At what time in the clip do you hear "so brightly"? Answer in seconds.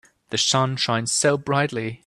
1.11-1.99